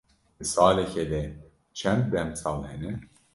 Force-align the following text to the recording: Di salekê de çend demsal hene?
Di 0.37 0.45
salekê 0.53 1.03
de 1.11 1.21
çend 1.79 2.03
demsal 2.11 2.59
hene? 2.69 2.93